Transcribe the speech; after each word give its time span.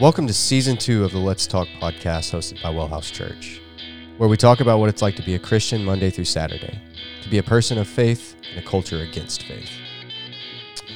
Welcome 0.00 0.26
to 0.26 0.32
season 0.32 0.78
two 0.78 1.04
of 1.04 1.12
the 1.12 1.18
Let's 1.18 1.46
Talk 1.46 1.68
podcast 1.78 2.32
hosted 2.32 2.62
by 2.62 2.70
Wellhouse 2.70 3.12
Church, 3.12 3.60
where 4.16 4.28
we 4.28 4.38
talk 4.38 4.60
about 4.60 4.78
what 4.78 4.88
it's 4.88 5.02
like 5.02 5.16
to 5.16 5.22
be 5.22 5.34
a 5.34 5.38
Christian 5.38 5.84
Monday 5.84 6.08
through 6.08 6.24
Saturday, 6.24 6.80
to 7.22 7.28
be 7.28 7.36
a 7.36 7.42
person 7.42 7.76
of 7.76 7.86
faith 7.86 8.34
in 8.50 8.58
a 8.58 8.62
culture 8.62 9.00
against 9.00 9.42
faith. 9.42 9.68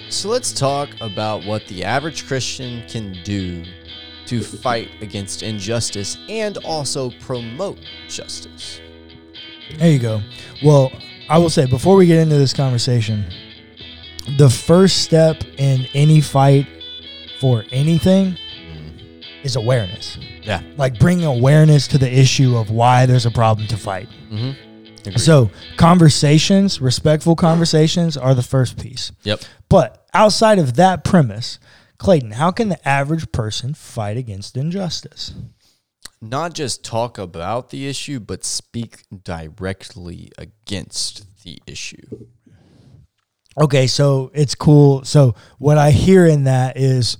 So 0.08 0.30
let's 0.30 0.50
talk 0.50 0.88
about 1.02 1.44
what 1.44 1.66
the 1.66 1.84
average 1.84 2.26
Christian 2.26 2.88
can 2.88 3.22
do 3.22 3.66
to 4.26 4.40
fight 4.40 4.90
against 5.02 5.42
injustice 5.42 6.16
and 6.30 6.56
also 6.58 7.10
promote 7.20 7.78
justice. 8.08 8.80
There 9.76 9.90
you 9.90 9.98
go. 9.98 10.22
Well, 10.64 10.90
I 11.28 11.36
will 11.36 11.50
say 11.50 11.66
before 11.66 11.96
we 11.96 12.06
get 12.06 12.18
into 12.18 12.38
this 12.38 12.54
conversation, 12.54 13.26
the 14.38 14.48
first 14.48 15.02
step 15.02 15.42
in 15.58 15.86
any 15.92 16.22
fight 16.22 16.66
for 17.40 17.62
anything 17.70 18.38
is 19.46 19.56
awareness. 19.56 20.18
Yeah. 20.42 20.60
Like 20.76 20.98
bringing 20.98 21.24
awareness 21.24 21.88
to 21.88 21.98
the 21.98 22.12
issue 22.12 22.56
of 22.56 22.70
why 22.70 23.06
there's 23.06 23.24
a 23.24 23.30
problem 23.30 23.66
to 23.68 23.78
fight. 23.78 24.08
Mm-hmm. 24.30 25.16
So, 25.16 25.50
conversations, 25.76 26.80
respectful 26.80 27.36
conversations 27.36 28.16
are 28.16 28.34
the 28.34 28.42
first 28.42 28.76
piece. 28.76 29.12
Yep. 29.22 29.40
But 29.68 30.04
outside 30.12 30.58
of 30.58 30.74
that 30.74 31.04
premise, 31.04 31.60
Clayton, 31.98 32.32
how 32.32 32.50
can 32.50 32.68
the 32.70 32.88
average 32.88 33.30
person 33.30 33.72
fight 33.72 34.16
against 34.16 34.56
injustice? 34.56 35.32
Not 36.20 36.54
just 36.54 36.84
talk 36.84 37.18
about 37.18 37.70
the 37.70 37.86
issue, 37.86 38.18
but 38.18 38.44
speak 38.44 39.04
directly 39.22 40.32
against 40.36 41.24
the 41.44 41.60
issue. 41.68 42.26
Okay, 43.58 43.86
so 43.86 44.32
it's 44.34 44.56
cool. 44.56 45.04
So 45.04 45.36
what 45.58 45.78
I 45.78 45.92
hear 45.92 46.26
in 46.26 46.44
that 46.44 46.76
is 46.76 47.18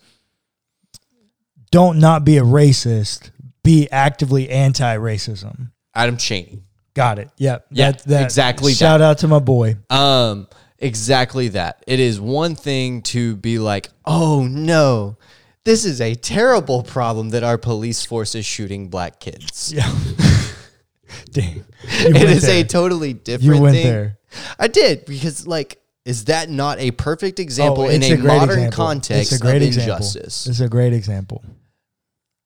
don't 1.71 1.99
not 1.99 2.25
be 2.25 2.39
a 2.39 2.43
racist, 2.43 3.31
be 3.63 3.89
actively 3.91 4.49
anti-racism. 4.49 5.71
Ibram 5.97 6.17
Kendi. 6.17 6.63
Got 6.95 7.19
it. 7.19 7.31
Yep. 7.37 7.67
Yeah, 7.71 7.93
exactly 8.09 8.73
Shout 8.73 9.03
out 9.03 9.19
to 9.19 9.29
my 9.29 9.39
boy. 9.39 9.77
Um, 9.91 10.49
exactly 10.79 11.49
that. 11.49 11.83
It 11.87 12.01
is 12.01 12.19
one 12.21 12.55
thing 12.55 13.03
to 13.03 13.37
be 13.37 13.59
like, 13.59 13.91
oh 14.07 14.47
no, 14.47 15.19
this 15.65 15.85
is 15.85 16.01
a 16.01 16.15
terrible 16.15 16.83
problem 16.83 17.31
that 17.31 17.43
our 17.43 17.59
police 17.59 18.07
force 18.07 18.35
is 18.35 18.47
shooting 18.47 18.89
black 18.89 19.21
kids. 19.21 19.73
Yeah. 19.75 19.93
Dang. 21.33 21.65
It 21.83 22.15
went 22.15 22.45
a 22.45 22.65
totally 22.65 23.13
different 23.13 23.57
You 23.57 23.61
went 23.63 23.77
thing. 23.77 23.87
there. 23.87 24.19
I 24.59 24.69
did 24.69 25.05
because 25.05 25.47
like 25.47 25.79
is 26.07 26.25
that 26.27 26.49
not 26.49 26.79
a 26.79 26.93
perfect 26.93 27.39
example 27.41 27.83
Oh, 27.85 27.89
in 27.89 28.03
it's 28.03 28.13
a, 28.13 28.17
modern 28.25 28.51
example. 28.61 28.77
context 28.77 29.33
it's 29.33 29.41
a 29.41 29.45
great 29.45 29.57
of 29.57 29.63
example. 29.69 29.95
injustice? 29.97 30.47
It's 30.47 30.61
a 30.61 30.69
great 30.69 30.93
example. 30.93 31.45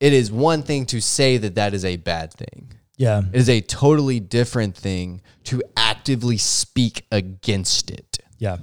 It 0.00 0.12
is 0.14 0.33
one 0.33 0.62
thing 0.62 0.86
to 0.86 1.00
say 1.00 1.36
that 1.36 1.55
that 1.56 1.75
is 1.75 1.84
a 1.84 1.97
bad 1.97 2.33
thing. 2.33 2.72
Yeah. 2.97 3.22
It 3.33 3.38
is 3.38 3.48
a 3.50 3.61
totally 3.61 4.19
different 4.19 4.77
thing 4.77 5.20
to 5.44 5.62
actively 5.77 6.38
speak 6.38 7.06
against 7.12 7.91
it. 7.91 8.19
Yeah. 8.38 8.56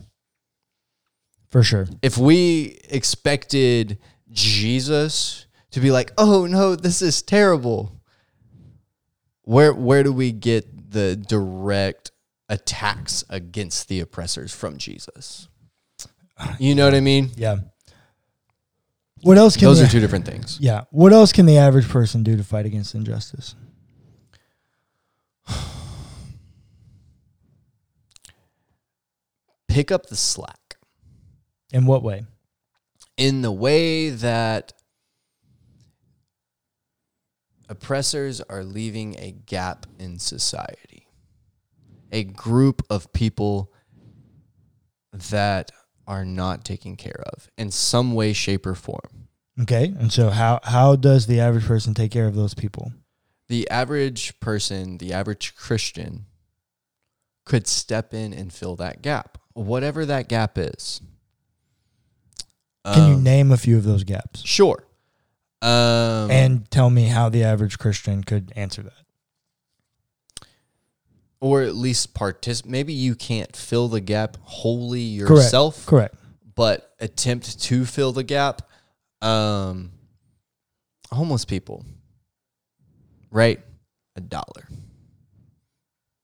For 1.50 1.62
sure. 1.64 1.88
If 2.02 2.18
we 2.18 2.80
expected 2.90 4.00
Jesus 4.32 5.46
to 5.72 5.80
be 5.80 5.92
like, 5.92 6.12
"Oh 6.18 6.46
no, 6.48 6.76
this 6.76 7.02
is 7.02 7.22
terrible." 7.22 7.94
Where 9.44 9.74
where 9.74 10.04
do 10.04 10.12
we 10.12 10.32
get 10.32 10.92
the 10.92 11.16
direct 11.16 12.12
attacks 12.50 13.24
against 13.30 13.88
the 13.90 14.00
oppressors 14.00 14.54
from 14.54 14.78
Jesus? 14.78 15.48
You 16.60 16.76
know 16.76 16.86
what 16.86 16.94
I 16.94 17.00
mean? 17.00 17.32
Yeah. 17.36 17.58
What 19.22 19.38
else 19.40 19.58
can 19.58 19.66
Those 19.68 19.80
the, 19.80 19.86
are 19.86 19.90
two 19.90 20.00
different 20.00 20.26
things. 20.26 20.60
Yeah. 20.62 20.84
What 20.92 21.12
else 21.14 21.32
can 21.32 21.46
the 21.48 21.58
average 21.58 21.90
person 21.90 22.22
do 22.24 22.38
to 22.38 22.44
fight 22.44 22.66
against 22.68 22.94
injustice? 22.94 23.56
Pick 29.68 29.92
up 29.92 30.06
the 30.08 30.16
slack 30.16 30.78
In 31.72 31.86
what 31.86 32.04
way? 32.04 32.26
in 33.18 33.42
the 33.42 33.52
way 33.52 34.10
that 34.12 34.74
oppressors 37.68 38.42
are 38.42 38.64
leaving 38.64 39.16
a 39.18 39.32
gap 39.32 39.86
in 40.00 40.20
society. 40.20 40.97
A 42.12 42.24
group 42.24 42.82
of 42.90 43.12
people 43.14 43.74
that 45.12 45.72
are 46.06 46.24
not 46.26 46.64
taken 46.64 46.96
care 46.96 47.24
of 47.34 47.50
in 47.58 47.72
some 47.72 48.14
way, 48.14 48.34
shape, 48.34 48.66
or 48.66 48.76
form. 48.76 49.28
Okay. 49.62 49.94
And 50.00 50.12
so 50.14 50.30
how 50.30 50.60
how 50.64 50.96
does 50.96 51.28
the 51.28 51.40
average 51.40 51.66
person 51.66 51.94
take 51.94 52.12
care 52.12 52.28
of 52.28 52.36
those 52.36 52.54
people? 52.54 52.94
The 53.50 53.70
average 53.70 54.40
person, 54.40 54.98
the 55.00 55.14
average 55.14 55.56
Christian, 55.56 56.26
could 57.46 57.66
step 57.68 58.14
in 58.14 58.34
and 58.34 58.54
fill 58.54 58.76
that 58.76 59.02
gap, 59.02 59.38
whatever 59.54 60.06
that 60.06 60.28
gap 60.28 60.58
is. 60.58 61.02
Can 62.86 63.10
you 63.10 63.16
Um, 63.16 63.24
name 63.24 63.52
a 63.52 63.58
few 63.58 63.78
of 63.78 63.84
those 63.84 64.04
gaps? 64.04 64.46
Sure. 64.46 64.86
Um, 65.62 66.30
and 66.30 66.70
tell 66.70 66.90
me 66.90 67.06
how 67.08 67.30
the 67.30 67.44
average 67.44 67.80
Christian 67.80 68.24
could 68.24 68.54
answer 68.56 68.84
that. 68.84 69.07
Or 71.40 71.62
at 71.62 71.76
least 71.76 72.14
participate. 72.14 72.72
Maybe 72.72 72.94
you 72.94 73.16
can't 73.16 73.56
fill 73.56 73.88
the 73.88 74.02
gap 74.02 74.38
wholly 74.42 75.18
Correct. 75.20 75.30
yourself, 75.30 75.86
Correct. 75.86 76.16
but 76.56 76.94
attempt 77.00 77.60
to 77.64 77.86
fill 77.86 78.12
the 78.12 78.24
gap. 78.24 78.62
Um, 79.22 79.92
homeless 81.12 81.46
people, 81.46 81.86
right? 83.32 83.60
A 84.16 84.22
dollar, 84.22 84.68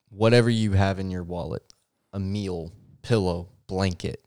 whatever 0.09 0.49
you 0.49 0.71
have 0.71 0.99
in 0.99 1.11
your 1.11 1.23
wallet, 1.23 1.63
a 2.11 2.19
meal, 2.19 2.71
pillow, 3.01 3.49
blanket, 3.67 4.23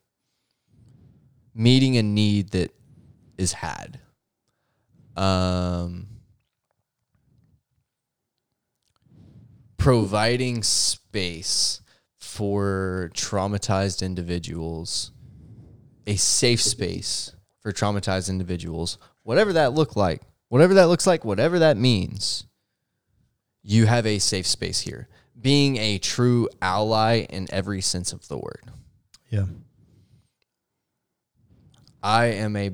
meeting 1.55 1.97
a 1.97 2.03
need 2.03 2.51
that 2.51 2.73
is 3.39 3.53
had. 3.53 4.01
Um, 5.17 6.07
providing 9.87 10.65
space 10.65 11.81
for 12.19 13.09
traumatized 13.15 14.03
individuals, 14.03 15.13
a 16.09 16.17
safe 16.17 16.61
space 16.61 17.37
for 17.61 17.71
traumatized 17.71 18.29
individuals, 18.29 18.99
whatever 19.23 19.53
that 19.53 19.75
look 19.75 19.95
like, 19.95 20.23
whatever 20.49 20.75
that 20.75 20.89
looks 20.89 21.07
like, 21.07 21.25
whatever 21.25 21.61
that 21.61 21.77
means, 21.77 22.47
you 23.63 23.87
have 23.87 24.05
a 24.07 24.19
safe 24.19 24.45
space 24.45 24.81
here. 24.81 25.07
Being 25.41 25.77
a 25.77 25.99
true 25.99 26.49
ally 26.61 27.21
in 27.21 27.47
every 27.51 27.81
sense 27.81 28.13
of 28.13 28.27
the 28.27 28.39
word. 28.39 28.65
Yeah. 29.31 29.45
I 32.03 32.25
am 32.25 32.57
a 32.57 32.73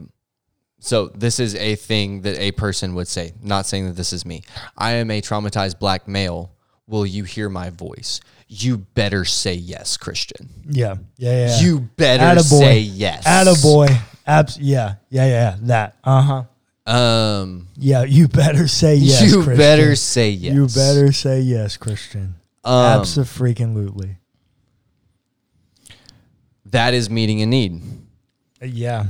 so 0.78 1.08
this 1.08 1.38
is 1.38 1.54
a 1.56 1.76
thing 1.76 2.22
that 2.22 2.38
a 2.38 2.52
person 2.52 2.94
would 2.94 3.06
say, 3.06 3.32
not 3.42 3.66
saying 3.66 3.84
that 3.84 3.96
this 3.96 4.14
is 4.14 4.24
me. 4.24 4.44
I 4.78 4.92
am 4.92 5.10
a 5.10 5.20
traumatized 5.20 5.78
black 5.78 6.08
male. 6.08 6.56
Will 6.86 7.06
you 7.06 7.24
hear 7.24 7.48
my 7.48 7.70
voice? 7.70 8.20
You 8.48 8.78
better 8.78 9.24
say 9.24 9.54
yes, 9.54 9.96
Christian. 9.96 10.48
Yeah. 10.68 10.96
Yeah. 11.16 11.46
Yeah. 11.46 11.60
You 11.60 11.80
better 11.80 12.40
Attaboy. 12.40 12.58
say 12.60 12.78
yes. 12.80 13.24
Attaboy. 13.26 13.96
Abs- 14.26 14.58
yeah. 14.58 14.96
Yeah. 15.08 15.26
Yeah. 15.26 15.56
That. 15.62 15.96
Uh 16.04 16.22
huh. 16.22 16.92
Um 16.92 17.68
Yeah. 17.76 18.02
You 18.04 18.28
better 18.28 18.66
say 18.68 18.96
yes. 18.96 19.22
you 19.22 19.42
Christian. 19.42 19.56
better 19.56 19.96
say 19.96 20.30
yes. 20.30 20.54
You 20.54 20.66
better 20.66 21.12
say 21.12 21.40
yes, 21.40 21.76
Christian. 21.76 22.34
um, 22.64 23.00
Absolutely. 23.00 24.16
that 26.66 26.94
is 26.94 27.08
meeting 27.08 27.40
a 27.42 27.46
need. 27.46 27.80
Yeah. 28.60 29.06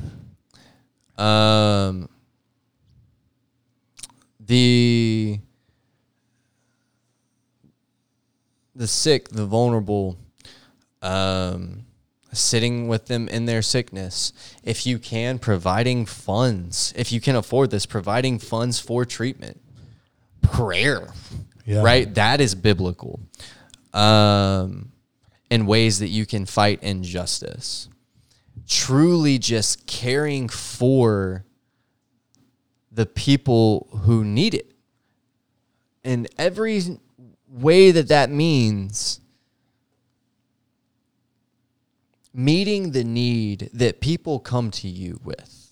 Um, 1.16 2.08
the 4.40 5.38
the 8.74 8.86
sick, 8.86 9.28
the 9.28 9.46
vulnerable, 9.46 10.16
um, 11.02 11.84
sitting 12.32 12.88
with 12.88 13.06
them 13.06 13.28
in 13.28 13.44
their 13.46 13.62
sickness. 13.62 14.32
If 14.62 14.86
you 14.86 14.98
can, 14.98 15.38
providing 15.38 16.06
funds. 16.06 16.92
If 16.96 17.12
you 17.12 17.20
can 17.20 17.36
afford 17.36 17.70
this, 17.70 17.84
providing 17.86 18.38
funds 18.38 18.78
for 18.80 19.04
treatment, 19.04 19.60
prayer, 20.40 21.12
Yeah. 21.66 21.82
right? 21.82 22.12
That 22.14 22.40
is 22.40 22.54
biblical. 22.54 23.20
Um, 23.92 24.92
in 25.50 25.66
ways 25.66 25.98
that 25.98 26.08
you 26.08 26.24
can 26.24 26.46
fight 26.46 26.82
injustice 26.82 27.88
truly 28.66 29.38
just 29.38 29.86
caring 29.86 30.48
for 30.48 31.44
the 32.90 33.06
people 33.06 33.88
who 34.04 34.24
need 34.24 34.54
it. 34.54 34.72
In 36.04 36.26
every 36.38 36.98
way 37.52 37.90
that 37.90 38.08
that 38.08 38.30
means 38.30 39.20
meeting 42.32 42.92
the 42.92 43.04
need 43.04 43.68
that 43.74 44.00
people 44.00 44.40
come 44.40 44.70
to 44.70 44.88
you 44.88 45.20
with. 45.22 45.70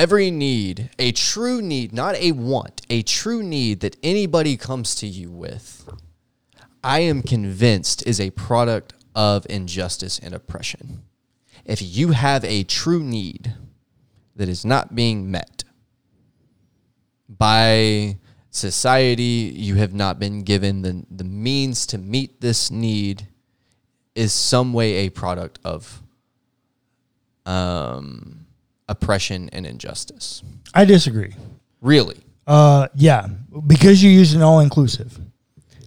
every 0.00 0.30
need, 0.30 0.88
a 0.98 1.12
true 1.12 1.60
need, 1.60 1.92
not 1.92 2.14
a 2.16 2.32
want, 2.32 2.80
a 2.88 3.02
true 3.02 3.42
need 3.42 3.80
that 3.80 3.96
anybody 4.02 4.56
comes 4.56 4.94
to 4.94 5.06
you 5.06 5.30
with, 5.30 5.86
I 6.82 7.00
am 7.00 7.22
convinced 7.22 8.06
is 8.06 8.18
a 8.18 8.30
product 8.30 8.94
of 9.14 9.46
injustice 9.50 10.18
and 10.18 10.34
oppression. 10.34 11.02
If 11.66 11.82
you 11.82 12.12
have 12.12 12.44
a 12.44 12.64
true 12.64 13.02
need 13.02 13.54
that 14.36 14.48
is 14.48 14.64
not 14.64 14.94
being 14.94 15.30
met 15.30 15.64
by 17.28 18.16
society, 18.50 19.52
you 19.54 19.76
have 19.76 19.94
not 19.94 20.18
been 20.18 20.42
given 20.42 20.82
the, 20.82 21.04
the 21.10 21.24
means 21.24 21.86
to 21.86 21.98
meet 21.98 22.40
this 22.40 22.70
need, 22.70 23.26
is 24.14 24.32
some 24.32 24.72
way 24.72 25.06
a 25.06 25.10
product 25.10 25.58
of 25.64 26.02
um, 27.46 28.46
oppression 28.88 29.48
and 29.52 29.66
injustice. 29.66 30.42
I 30.74 30.84
disagree. 30.84 31.34
Really? 31.80 32.18
Uh, 32.46 32.88
yeah, 32.94 33.28
because 33.66 34.02
you 34.02 34.10
used 34.10 34.34
an 34.34 34.42
all 34.42 34.60
inclusive. 34.60 35.18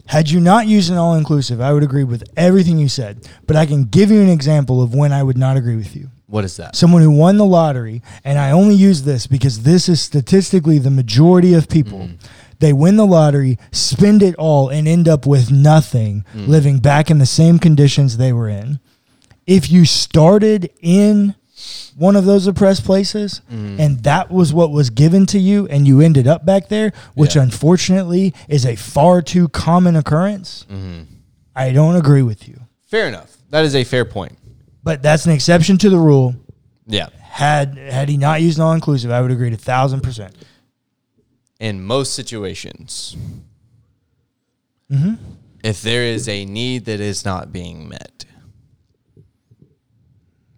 Had 0.05 0.29
you 0.29 0.39
not 0.39 0.67
used 0.67 0.91
an 0.91 0.97
all 0.97 1.15
inclusive, 1.15 1.61
I 1.61 1.73
would 1.73 1.83
agree 1.83 2.03
with 2.03 2.23
everything 2.35 2.77
you 2.77 2.89
said. 2.89 3.27
But 3.47 3.55
I 3.55 3.65
can 3.65 3.85
give 3.85 4.11
you 4.11 4.21
an 4.21 4.29
example 4.29 4.81
of 4.81 4.93
when 4.93 5.11
I 5.11 5.23
would 5.23 5.37
not 5.37 5.57
agree 5.57 5.75
with 5.75 5.95
you. 5.95 6.09
What 6.27 6.43
is 6.43 6.57
that? 6.57 6.75
Someone 6.75 7.01
who 7.01 7.11
won 7.11 7.37
the 7.37 7.45
lottery, 7.45 8.01
and 8.23 8.39
I 8.39 8.51
only 8.51 8.75
use 8.75 9.03
this 9.03 9.27
because 9.27 9.63
this 9.63 9.87
is 9.87 10.01
statistically 10.01 10.79
the 10.79 10.89
majority 10.89 11.53
of 11.53 11.69
people. 11.69 12.09
They 12.63 12.71
win 12.71 12.95
the 12.95 13.05
lottery, 13.05 13.59
spend 13.73 14.23
it 14.23 14.35
all, 14.35 14.69
and 14.69 14.87
end 14.87 15.09
up 15.09 15.25
with 15.25 15.51
nothing, 15.51 16.23
mm. 16.33 16.47
living 16.47 16.79
back 16.79 17.11
in 17.11 17.17
the 17.17 17.25
same 17.25 17.59
conditions 17.59 18.15
they 18.15 18.31
were 18.31 18.47
in. 18.47 18.79
If 19.45 19.69
you 19.69 19.83
started 19.83 20.71
in 20.79 21.35
one 21.97 22.15
of 22.15 22.23
those 22.23 22.47
oppressed 22.47 22.85
places 22.85 23.41
mm. 23.51 23.77
and 23.77 24.01
that 24.03 24.31
was 24.31 24.53
what 24.53 24.71
was 24.71 24.91
given 24.91 25.25
to 25.25 25.39
you 25.39 25.67
and 25.67 25.85
you 25.85 25.99
ended 25.99 26.25
up 26.25 26.45
back 26.45 26.69
there, 26.69 26.93
which 27.15 27.35
Yeah. 27.35 27.41
unfortunately 27.41 28.33
is 28.47 28.65
a 28.65 28.77
far 28.77 29.21
too 29.21 29.49
common 29.49 29.97
occurrence, 29.97 30.65
mm-hmm. 30.71 31.01
I 31.53 31.73
don't 31.73 31.97
agree 31.97 32.21
with 32.21 32.47
you. 32.47 32.61
Fair 32.85 33.09
enough. 33.09 33.35
That 33.49 33.65
is 33.65 33.75
a 33.75 33.83
fair 33.83 34.05
point. 34.05 34.37
But 34.85 35.03
that's 35.03 35.25
an 35.25 35.33
exception 35.33 35.77
to 35.79 35.89
the 35.89 35.99
rule. 35.99 36.33
Yeah. 36.87 37.09
Had 37.23 37.77
had 37.77 38.07
he 38.07 38.15
not 38.15 38.41
used 38.41 38.57
all 38.57 38.71
inclusive, 38.71 39.11
I 39.11 39.19
would 39.19 39.31
agree 39.31 39.49
to 39.49 39.57
thousand 39.57 39.99
percent. 39.99 40.33
In 41.63 41.81
most 41.81 42.13
situations, 42.13 43.15
Mm-hmm. 44.91 45.13
if 45.63 45.81
there 45.81 46.03
is 46.03 46.27
a 46.27 46.43
need 46.43 46.85
that 46.85 46.99
is 46.99 47.23
not 47.23 47.53
being 47.53 47.87
met, 47.87 48.25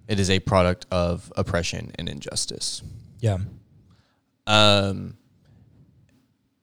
it 0.07 0.19
is 0.19 0.30
a 0.31 0.40
product 0.40 0.88
of 0.90 1.31
oppression 1.38 1.92
and 2.00 2.10
injustice. 2.10 2.81
Yeah. 3.19 3.38
Um, 4.48 5.18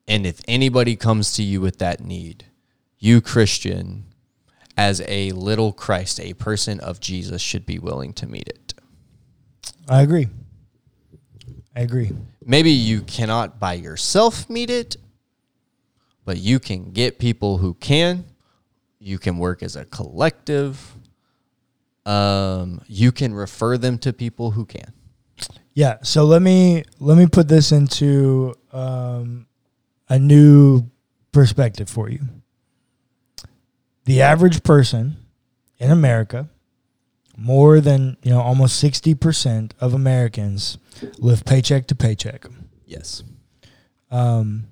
and 0.09 0.27
if 0.27 0.41
anybody 0.49 0.97
comes 0.97 1.33
to 1.35 1.43
you 1.45 1.61
with 1.61 1.79
that 1.79 2.01
need, 2.01 2.47
you 2.99 3.21
Christian, 3.21 4.05
as 4.77 5.01
a 5.07 5.31
little 5.31 5.73
Christ, 5.73 6.19
a 6.21 6.35
person 6.35 6.81
of 6.81 6.99
Jesus, 6.99 7.41
should 7.41 7.65
be 7.65 7.79
willing 7.79 8.13
to 8.15 8.27
meet 8.27 8.49
it. 8.49 8.75
I 9.89 10.03
agree. 10.03 10.27
I 11.77 11.81
agree. 11.81 12.11
Maybe 12.47 12.71
you 12.71 13.03
cannot 13.03 13.59
by 13.59 13.75
yourself 13.75 14.49
meet 14.49 14.71
it, 14.71 14.97
but 16.25 16.39
you 16.39 16.59
can 16.59 16.93
get 16.93 17.19
people 17.19 17.59
who 17.59 17.75
can. 17.75 18.25
You 18.99 19.19
can 19.19 19.39
work 19.39 19.63
as 19.63 19.77
a 19.77 19.85
collective. 19.85 20.97
Um, 22.07 22.81
you 22.87 23.13
can 23.13 23.35
refer 23.35 23.79
them 23.79 23.99
to 23.99 24.13
people 24.13 24.53
who 24.53 24.65
can. 24.65 24.93
Yeah. 25.75 25.99
So 26.03 26.25
let 26.25 26.43
me 26.43 26.85
let 26.99 27.17
me 27.17 27.27
put 27.27 27.49
this 27.49 27.73
into 27.73 28.55
um, 28.73 29.47
a 30.09 30.19
new 30.19 30.91
perspective 31.33 31.89
for 31.89 32.09
you. 32.09 32.21
The 34.05 34.23
average 34.23 34.63
person 34.63 35.17
in 35.79 35.91
America, 35.91 36.49
more 37.43 37.81
than 37.81 38.17
you 38.23 38.31
know, 38.31 38.41
almost 38.41 38.79
sixty 38.79 39.15
percent 39.15 39.75
of 39.81 39.95
Americans 39.95 40.79
live 41.19 41.45
paycheck 41.45 41.87
to 41.89 41.95
paycheck. 41.95 42.47
Yes. 42.87 43.23
Um, 44.11 44.69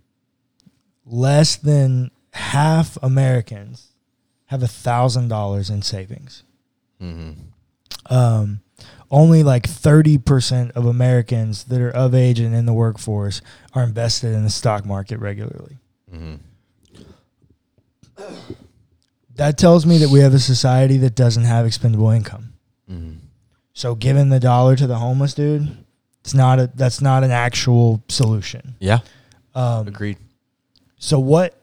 less 1.06 1.56
than 1.56 2.10
half 2.32 2.98
Americans 3.02 3.88
have 4.46 4.62
a 4.62 4.68
thousand 4.68 5.28
dollars 5.28 5.70
in 5.70 5.82
savings. 5.82 6.42
Mm-hmm. 7.00 7.32
um, 8.14 8.60
only 9.10 9.42
like 9.42 9.62
30% 9.66 10.72
of 10.72 10.84
Americans 10.86 11.64
that 11.64 11.80
are 11.80 11.90
of 11.90 12.14
age 12.14 12.38
and 12.38 12.54
in 12.54 12.66
the 12.66 12.72
workforce 12.72 13.40
are 13.74 13.82
invested 13.82 14.34
in 14.34 14.44
the 14.44 14.50
stock 14.50 14.84
market 14.84 15.18
regularly. 15.18 15.78
Mm-hmm. 16.12 16.34
That 19.36 19.56
tells 19.56 19.86
me 19.86 19.98
that 19.98 20.10
we 20.10 20.20
have 20.20 20.34
a 20.34 20.38
society 20.38 20.98
that 20.98 21.14
doesn't 21.14 21.44
have 21.44 21.64
expendable 21.64 22.10
income. 22.10 22.52
Mm-hmm. 22.90 23.18
So 23.72 23.94
giving 23.94 24.28
the 24.30 24.40
dollar 24.40 24.76
to 24.76 24.86
the 24.86 24.96
homeless 24.96 25.34
dude, 25.34 25.68
it's 26.20 26.34
not 26.34 26.58
a 26.58 26.70
that's 26.74 27.00
not 27.00 27.24
an 27.24 27.30
actual 27.30 28.02
solution. 28.08 28.74
Yeah. 28.80 28.98
Um, 29.54 29.88
Agreed. 29.88 30.18
So 30.98 31.18
what 31.18 31.56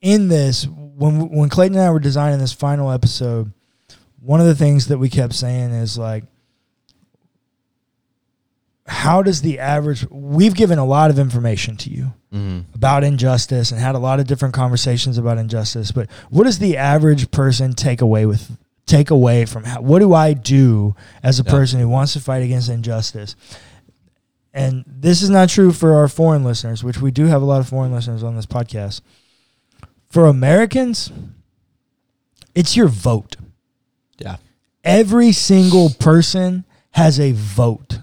in 0.00 0.28
this 0.28 0.66
when 0.66 1.28
when 1.30 1.48
Clayton 1.48 1.76
and 1.76 1.84
I 1.86 1.90
were 1.90 2.00
designing 2.00 2.38
this 2.38 2.52
final 2.52 2.90
episode, 2.90 3.52
one 4.20 4.40
of 4.40 4.46
the 4.46 4.54
things 4.54 4.86
that 4.88 4.98
we 4.98 5.08
kept 5.08 5.32
saying 5.34 5.70
is 5.72 5.98
like 5.98 6.24
how 8.86 9.22
does 9.22 9.42
the 9.42 9.58
average 9.60 10.04
we've 10.10 10.54
given 10.54 10.78
a 10.78 10.84
lot 10.84 11.10
of 11.10 11.18
information 11.18 11.76
to 11.78 11.90
you 11.90 12.12
Mm-hmm. 12.32 12.76
about 12.76 13.02
injustice 13.02 13.72
and 13.72 13.80
had 13.80 13.96
a 13.96 13.98
lot 13.98 14.20
of 14.20 14.26
different 14.28 14.54
conversations 14.54 15.18
about 15.18 15.36
injustice, 15.36 15.90
but 15.90 16.08
what 16.28 16.44
does 16.44 16.60
the 16.60 16.76
average 16.76 17.32
person 17.32 17.72
take 17.72 18.00
away 18.00 18.24
with 18.24 18.56
take 18.90 19.10
away 19.10 19.44
from 19.46 19.64
how, 19.64 19.80
what 19.80 20.00
do 20.00 20.12
I 20.12 20.32
do 20.34 20.94
as 21.22 21.40
a 21.40 21.44
Yeah. 21.44 21.50
person 21.50 21.80
who 21.80 21.88
wants 21.88 22.12
to 22.14 22.20
fight 22.20 22.42
against 22.42 22.68
injustice? 22.68 23.36
And 24.52 24.84
this 24.86 25.22
is 25.22 25.30
not 25.30 25.48
true 25.48 25.72
for 25.72 25.94
our 25.94 26.08
foreign 26.08 26.42
listeners, 26.44 26.82
which 26.82 27.00
we 27.00 27.10
do 27.10 27.26
have 27.26 27.40
a 27.40 27.44
lot 27.44 27.60
of 27.60 27.68
foreign 27.68 27.92
listeners 27.92 28.22
on 28.24 28.34
this 28.36 28.46
podcast. 28.46 29.00
For 30.08 30.26
Americans, 30.26 31.10
it's 32.54 32.76
your 32.76 32.88
vote. 32.88 33.36
Yeah. 34.18 34.36
Every 34.82 35.30
single 35.32 35.90
person 35.90 36.64
has 36.92 37.20
a 37.20 37.32
vote. 37.32 38.00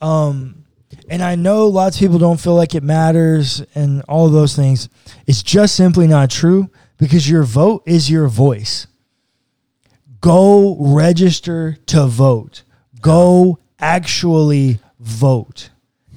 Um, 0.00 0.64
and 1.10 1.22
I 1.22 1.34
know 1.34 1.66
lots 1.68 1.96
of 1.96 2.00
people 2.00 2.18
don't 2.18 2.40
feel 2.40 2.54
like 2.54 2.74
it 2.74 2.82
matters 2.82 3.62
and 3.74 4.02
all 4.08 4.26
of 4.26 4.32
those 4.32 4.56
things. 4.56 4.88
It's 5.26 5.42
just 5.42 5.74
simply 5.74 6.06
not 6.06 6.30
true 6.30 6.70
because 6.96 7.28
your 7.28 7.42
vote 7.42 7.82
is 7.84 8.10
your 8.10 8.28
voice. 8.28 8.86
Go 10.20 10.76
register 10.78 11.76
to 11.86 12.06
vote. 12.06 12.64
Go 13.00 13.58
actually 13.78 14.80
vote. 14.98 15.70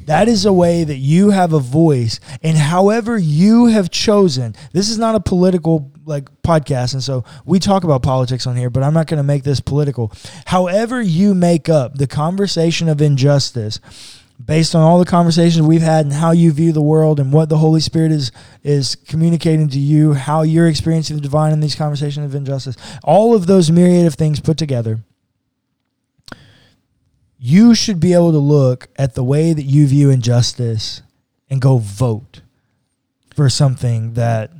That 0.05 0.27
is 0.27 0.45
a 0.45 0.53
way 0.53 0.83
that 0.83 0.97
you 0.97 1.29
have 1.29 1.53
a 1.53 1.59
voice 1.59 2.19
and 2.41 2.57
however 2.57 3.17
you 3.17 3.67
have 3.67 3.91
chosen. 3.91 4.55
This 4.73 4.89
is 4.89 4.97
not 4.97 5.15
a 5.15 5.19
political 5.19 5.91
like 6.03 6.29
podcast 6.41 6.93
and 6.93 7.03
so 7.03 7.23
we 7.45 7.59
talk 7.59 7.83
about 7.83 8.01
politics 8.01 8.47
on 8.47 8.55
here, 8.55 8.71
but 8.71 8.81
I'm 8.81 8.93
not 8.93 9.07
going 9.07 9.19
to 9.19 9.23
make 9.23 9.43
this 9.43 9.59
political. 9.59 10.11
However 10.45 11.01
you 11.01 11.35
make 11.35 11.69
up 11.69 11.95
the 11.95 12.07
conversation 12.07 12.89
of 12.89 13.01
injustice 13.01 13.79
based 14.45 14.75
on 14.75 14.81
all 14.81 14.99
the 14.99 15.05
conversations 15.05 15.65
we've 15.65 15.81
had 15.81 16.05
and 16.05 16.13
how 16.13 16.31
you 16.31 16.51
view 16.51 16.71
the 16.71 16.81
world 16.81 17.19
and 17.19 17.31
what 17.33 17.49
the 17.49 17.57
Holy 17.57 17.81
Spirit 17.81 18.11
is 18.11 18.31
is 18.63 18.95
communicating 18.95 19.67
to 19.69 19.79
you, 19.79 20.13
how 20.13 20.41
you're 20.41 20.67
experiencing 20.67 21.15
the 21.17 21.21
divine 21.21 21.51
in 21.51 21.59
these 21.59 21.75
conversations 21.75 22.25
of 22.25 22.35
injustice, 22.35 22.75
all 23.03 23.35
of 23.35 23.45
those 23.47 23.69
myriad 23.71 24.05
of 24.05 24.15
things 24.15 24.39
put 24.39 24.57
together, 24.57 24.99
you 27.37 27.73
should 27.73 27.99
be 27.99 28.13
able 28.13 28.31
to 28.31 28.37
look 28.37 28.87
at 28.97 29.15
the 29.15 29.23
way 29.23 29.53
that 29.53 29.63
you 29.63 29.87
view 29.87 30.09
injustice 30.09 31.01
and 31.49 31.59
go 31.61 31.77
vote 31.77 32.41
for 33.33 33.49
something 33.49 34.13
that 34.13 34.51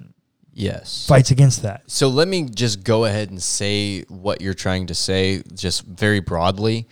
Yes. 0.53 1.05
fights 1.07 1.31
against 1.31 1.61
that. 1.61 1.83
So 1.87 2.07
let 2.07 2.27
me 2.27 2.43
just 2.43 2.83
go 2.83 3.05
ahead 3.05 3.29
and 3.29 3.41
say 3.41 4.01
what 4.03 4.41
you're 4.41 4.53
trying 4.53 4.87
to 4.87 4.95
say, 4.95 5.43
just 5.53 5.83
very 5.83 6.19
broadly. 6.19 6.87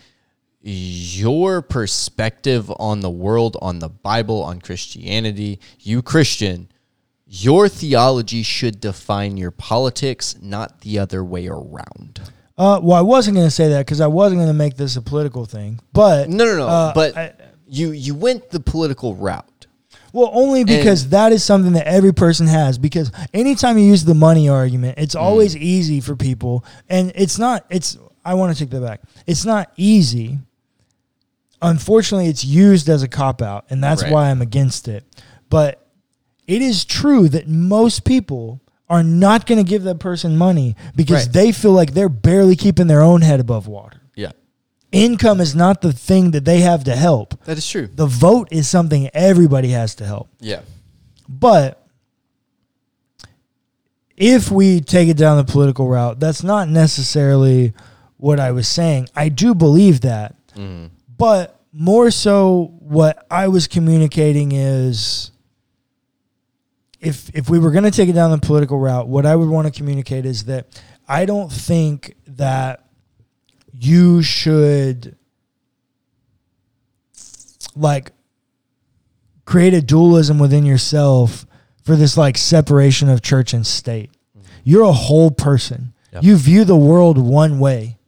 Your 0.62 1.62
perspective 1.62 2.70
on 2.78 3.00
the 3.00 3.10
world, 3.10 3.56
on 3.62 3.78
the 3.78 3.88
Bible, 3.88 4.42
on 4.42 4.60
Christianity, 4.60 5.58
you 5.78 6.02
Christian, 6.02 6.68
your 7.26 7.68
theology 7.68 8.42
should 8.42 8.80
define 8.80 9.36
your 9.36 9.52
politics, 9.52 10.36
not 10.42 10.82
the 10.82 10.98
other 10.98 11.24
way 11.24 11.46
around. 11.48 12.20
Uh, 12.58 12.78
well, 12.82 12.98
I 12.98 13.00
wasn't 13.00 13.36
going 13.36 13.46
to 13.46 13.50
say 13.50 13.68
that 13.70 13.86
because 13.86 14.02
I 14.02 14.06
wasn't 14.06 14.38
going 14.40 14.48
to 14.48 14.54
make 14.54 14.76
this 14.76 14.96
a 14.96 15.02
political 15.02 15.46
thing, 15.46 15.80
but 15.94 16.28
No, 16.28 16.44
no, 16.44 16.56
no. 16.58 16.68
Uh, 16.68 16.92
but 16.94 17.16
I- 17.16 17.32
you 17.66 17.92
you 17.92 18.14
went 18.16 18.50
the 18.50 18.58
political 18.60 19.14
route. 19.14 19.66
Well, 20.12 20.28
only 20.34 20.64
because 20.64 21.10
that 21.10 21.30
is 21.32 21.44
something 21.44 21.72
that 21.74 21.86
every 21.86 22.12
person 22.12 22.48
has. 22.48 22.78
Because 22.78 23.12
anytime 23.32 23.78
you 23.78 23.84
use 23.84 24.04
the 24.04 24.14
money 24.14 24.48
argument, 24.48 24.98
it's 24.98 25.14
always 25.14 25.56
easy 25.56 26.00
for 26.00 26.16
people, 26.16 26.64
and 26.88 27.12
it's 27.14 27.38
not. 27.38 27.64
It's. 27.70 27.96
I 28.24 28.34
want 28.34 28.52
to 28.54 28.62
take 28.62 28.70
that 28.70 28.80
back. 28.82 29.00
It's 29.26 29.44
not 29.44 29.72
easy. 29.76 30.40
Unfortunately 31.62 32.26
it's 32.28 32.44
used 32.44 32.88
as 32.88 33.02
a 33.02 33.08
cop 33.08 33.42
out 33.42 33.64
and 33.70 33.82
that's 33.82 34.02
Right. 34.02 34.12
why 34.12 34.30
I'm 34.30 34.40
against 34.42 34.88
it. 34.88 35.04
But 35.48 35.86
it 36.46 36.62
is 36.62 36.84
true 36.84 37.28
that 37.28 37.48
most 37.48 38.04
people 38.04 38.60
are 38.88 39.02
not 39.02 39.46
going 39.46 39.62
to 39.62 39.68
give 39.68 39.84
that 39.84 39.98
person 40.00 40.36
money 40.36 40.74
because 40.96 41.24
Right. 41.26 41.32
they 41.32 41.52
feel 41.52 41.72
like 41.72 41.94
they're 41.94 42.08
barely 42.08 42.56
keeping 42.56 42.86
their 42.88 43.02
own 43.02 43.22
head 43.22 43.38
above 43.40 43.66
water. 43.68 44.00
Yeah. 44.16 44.32
Income 44.90 45.40
is 45.40 45.54
not 45.54 45.80
the 45.82 45.92
thing 45.92 46.32
that 46.32 46.44
they 46.44 46.60
have 46.60 46.82
to 46.84 46.96
help. 46.96 47.34
That 47.44 47.56
is 47.58 47.68
true. 47.68 47.88
The 47.94 48.06
vote 48.06 48.48
is 48.50 48.68
something 48.68 49.08
everybody 49.14 49.68
has 49.70 49.94
to 49.96 50.06
help. 50.06 50.28
Yeah. 50.40 50.60
But 51.28 51.86
if 54.16 54.50
we 54.50 54.80
take 54.80 55.08
it 55.08 55.16
down 55.16 55.36
the 55.36 55.44
political 55.50 55.88
route, 55.88 56.20
that's 56.20 56.42
not 56.42 56.68
necessarily 56.68 57.72
what 58.16 58.38
I 58.40 58.50
was 58.52 58.68
saying. 58.68 59.08
I 59.14 59.28
do 59.28 59.54
believe 59.54 60.00
that. 60.02 60.34
Mm. 60.56 60.90
But 61.20 61.60
more 61.72 62.10
so, 62.10 62.74
what 62.80 63.26
I 63.30 63.48
was 63.48 63.68
communicating 63.68 64.52
is 64.52 65.30
if 66.98 67.30
if 67.34 67.50
we 67.50 67.58
were 67.58 67.70
going 67.70 67.84
to 67.84 67.90
take 67.90 68.08
it 68.08 68.14
down 68.14 68.30
the 68.30 68.38
political 68.38 68.78
route, 68.78 69.06
what 69.06 69.26
I 69.26 69.36
would 69.36 69.48
want 69.48 69.66
to 69.66 69.72
communicate 69.72 70.24
is 70.24 70.44
that 70.46 70.82
I 71.06 71.26
don't 71.26 71.52
think 71.52 72.16
that 72.26 72.86
you 73.78 74.22
should 74.22 75.16
like 77.76 78.12
create 79.44 79.74
a 79.74 79.82
dualism 79.82 80.38
within 80.38 80.64
yourself 80.64 81.46
for 81.82 81.96
this 81.96 82.16
like 82.16 82.38
separation 82.38 83.08
of 83.10 83.20
church 83.20 83.52
and 83.52 83.66
state. 83.66 84.10
Mm-hmm. 84.36 84.46
You're 84.64 84.84
a 84.84 84.92
whole 84.92 85.30
person. 85.30 85.92
Yeah. 86.12 86.20
You 86.22 86.36
view 86.36 86.64
the 86.64 86.76
world 86.76 87.18
one 87.18 87.58
way. 87.58 87.98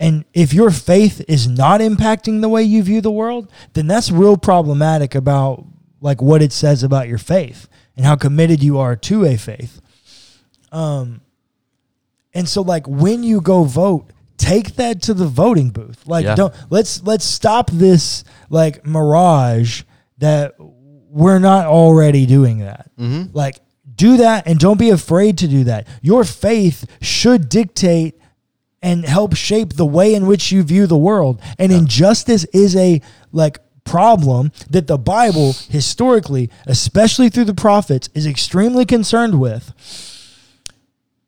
And 0.00 0.24
if 0.32 0.52
your 0.52 0.70
faith 0.70 1.24
is 1.26 1.48
not 1.48 1.80
impacting 1.80 2.40
the 2.40 2.48
way 2.48 2.62
you 2.62 2.82
view 2.82 3.00
the 3.00 3.10
world, 3.10 3.50
then 3.72 3.86
that's 3.86 4.10
real 4.10 4.36
problematic 4.36 5.14
about 5.14 5.64
like 6.00 6.22
what 6.22 6.40
it 6.42 6.52
says 6.52 6.82
about 6.82 7.08
your 7.08 7.18
faith 7.18 7.68
and 7.96 8.06
how 8.06 8.14
committed 8.14 8.62
you 8.62 8.78
are 8.78 8.94
to 8.94 9.24
a 9.24 9.36
faith. 9.36 9.80
Um 10.70 11.20
and 12.34 12.48
so 12.48 12.62
like 12.62 12.86
when 12.86 13.22
you 13.24 13.40
go 13.40 13.64
vote, 13.64 14.10
take 14.36 14.76
that 14.76 15.02
to 15.02 15.14
the 15.14 15.26
voting 15.26 15.70
booth. 15.70 16.06
Like 16.06 16.24
Yeah. 16.24 16.34
don't 16.36 16.54
let's 16.70 17.02
let's 17.02 17.24
stop 17.24 17.70
this 17.70 18.22
like 18.50 18.86
mirage 18.86 19.82
that 20.18 20.54
we're 21.10 21.38
not 21.38 21.66
already 21.66 22.26
doing 22.26 22.58
that. 22.58 22.90
Mm-hmm. 22.98 23.36
Like, 23.36 23.60
do 23.94 24.18
that 24.18 24.46
and 24.46 24.58
don't 24.58 24.78
be 24.78 24.90
afraid 24.90 25.38
to 25.38 25.48
do 25.48 25.64
that. 25.64 25.86
Your 26.02 26.22
faith 26.22 26.84
should 27.00 27.48
dictate 27.48 28.17
and 28.82 29.04
help 29.04 29.34
shape 29.34 29.74
the 29.74 29.86
way 29.86 30.14
in 30.14 30.26
which 30.26 30.52
you 30.52 30.62
view 30.62 30.86
the 30.86 30.96
world. 30.96 31.40
And 31.58 31.72
injustice 31.72 32.44
is 32.46 32.76
a 32.76 33.00
like 33.32 33.58
problem 33.84 34.52
that 34.70 34.86
the 34.86 34.98
Bible 34.98 35.52
historically, 35.68 36.50
especially 36.66 37.28
through 37.28 37.46
the 37.46 37.54
prophets, 37.54 38.08
is 38.14 38.26
extremely 38.26 38.84
concerned 38.84 39.40
with. 39.40 39.72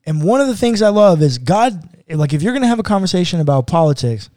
And 0.06 0.22
one 0.22 0.40
of 0.40 0.46
the 0.46 0.56
things 0.56 0.82
I 0.82 0.88
love 0.88 1.22
is 1.22 1.38
God 1.38 1.88
like 2.08 2.32
if 2.32 2.42
you're 2.42 2.52
going 2.52 2.62
to 2.62 2.68
have 2.68 2.78
a 2.78 2.84
conversation 2.84 3.40
about 3.40 3.66
politics 3.66 4.30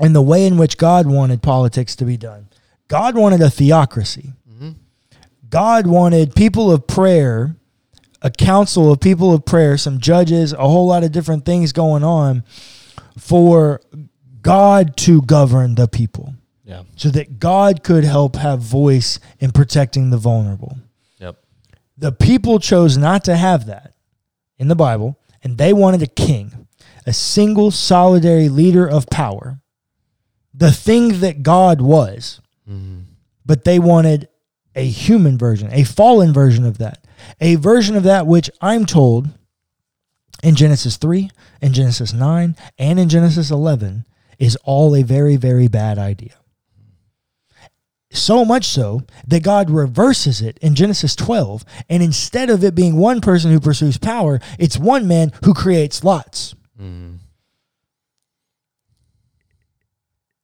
and 0.00 0.14
the 0.14 0.22
way 0.22 0.46
in 0.46 0.56
which 0.56 0.76
God 0.76 1.06
wanted 1.06 1.42
politics 1.42 1.96
to 1.96 2.04
be 2.04 2.16
done. 2.16 2.48
God 2.88 3.16
wanted 3.16 3.40
a 3.40 3.50
theocracy. 3.50 4.32
Mm-hmm. 4.50 4.70
God 5.48 5.86
wanted 5.86 6.34
people 6.34 6.70
of 6.70 6.86
prayer, 6.86 7.56
a 8.22 8.30
council 8.30 8.90
of 8.90 9.00
people 9.00 9.34
of 9.34 9.44
prayer, 9.44 9.76
some 9.76 9.98
judges, 9.98 10.52
a 10.52 10.58
whole 10.68 10.86
lot 10.86 11.04
of 11.04 11.12
different 11.12 11.44
things 11.44 11.72
going 11.72 12.04
on 12.04 12.44
for 13.18 13.80
God 14.40 14.96
to 14.98 15.22
govern 15.22 15.74
the 15.74 15.88
people 15.88 16.34
Yeah. 16.64 16.82
so 16.96 17.10
that 17.10 17.38
God 17.38 17.82
could 17.82 18.04
help 18.04 18.36
have 18.36 18.60
voice 18.60 19.18
in 19.38 19.50
protecting 19.50 20.10
the 20.10 20.16
vulnerable. 20.18 20.78
Yep. 21.18 21.36
The 21.98 22.12
people 22.12 22.58
chose 22.58 22.96
not 22.96 23.24
to 23.24 23.36
have 23.36 23.66
that 23.66 23.94
in 24.58 24.68
the 24.68 24.76
Bible, 24.76 25.18
and 25.42 25.58
they 25.58 25.72
wanted 25.72 26.02
a 26.02 26.06
king, 26.06 26.68
a 27.04 27.12
single 27.12 27.70
solitary 27.70 28.48
leader 28.48 28.88
of 28.88 29.10
power, 29.10 29.60
the 30.54 30.70
thing 30.70 31.20
that 31.20 31.42
God 31.42 31.80
was 31.80 32.40
mm-hmm. 32.68 33.00
but 33.44 33.64
they 33.64 33.78
wanted 33.78 34.28
a 34.74 34.84
human 34.84 35.38
version, 35.38 35.68
a 35.72 35.84
fallen 35.84 36.32
version 36.32 36.64
of 36.64 36.78
that, 36.78 37.06
a 37.40 37.56
version 37.56 37.96
of 37.96 38.02
that 38.04 38.26
which 38.26 38.50
I'm 38.60 38.86
told 38.86 39.28
in 40.42 40.54
Genesis 40.54 40.96
3, 40.96 41.30
in 41.60 41.72
Genesis 41.72 42.12
9, 42.12 42.56
and 42.78 42.98
in 42.98 43.08
Genesis 43.08 43.50
11 43.50 44.04
is 44.38 44.56
all 44.64 44.96
a 44.96 45.02
very, 45.02 45.36
very 45.36 45.68
bad 45.68 45.98
idea. 45.98 46.34
So 48.10 48.44
much 48.44 48.66
so 48.66 49.02
that 49.26 49.42
God 49.42 49.70
reverses 49.70 50.42
it 50.42 50.58
in 50.58 50.74
Genesis 50.74 51.16
12, 51.16 51.64
and 51.88 52.02
instead 52.02 52.50
of 52.50 52.62
it 52.62 52.74
being 52.74 52.96
one 52.96 53.20
person 53.20 53.50
who 53.50 53.60
pursues 53.60 53.96
power, 53.96 54.40
it's 54.58 54.76
one 54.76 55.08
man 55.08 55.32
who 55.44 55.54
creates 55.54 56.04
lots. 56.04 56.54
Mm-hmm. 56.78 57.16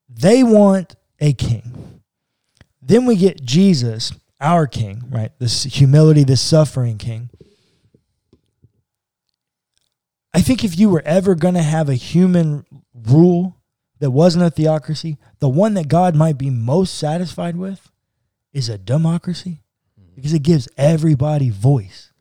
They 0.08 0.42
want 0.42 0.97
a 1.20 1.32
king. 1.32 1.88
Then 2.80 3.06
we 3.06 3.16
get 3.16 3.42
Jesus, 3.42 4.12
our 4.40 4.66
king, 4.66 5.04
right? 5.11 5.32
This 5.38 5.64
humility, 5.64 6.25
this 6.25 6.40
suffering 6.40 6.99
king. 6.99 7.30
I 10.35 10.40
think 10.40 10.62
if 10.62 10.78
you 10.78 10.88
were 10.88 11.02
ever 11.04 11.35
going 11.35 11.54
to 11.54 11.62
have 11.62 11.88
a 11.88 11.94
human 11.94 12.64
rule 12.94 13.56
that 13.99 14.11
wasn't 14.11 14.44
a 14.44 14.50
theocracy, 14.50 15.16
the 15.40 15.49
one 15.49 15.75
that 15.75 15.88
God 15.88 16.14
might 16.14 16.38
be 16.38 16.50
most 16.50 16.94
satisfied 16.94 17.56
with 17.56 17.90
is 18.52 18.68
a 18.68 18.78
democracy 18.78 19.62
mm-hmm. 19.99 20.14
because 20.14 20.32
it 20.32 20.42
gives 20.42 20.68
everybody 20.76 21.50
voice. 21.50 22.12